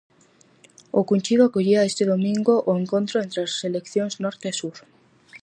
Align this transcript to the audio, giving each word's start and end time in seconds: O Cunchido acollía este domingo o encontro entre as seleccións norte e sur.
O 0.99 1.01
Cunchido 1.09 1.43
acollía 1.45 1.87
este 1.89 2.03
domingo 2.13 2.55
o 2.69 2.71
encontro 2.81 3.15
entre 3.25 3.39
as 3.45 3.51
seleccións 3.61 4.13
norte 4.25 4.45
e 4.49 4.57
sur. 4.61 4.77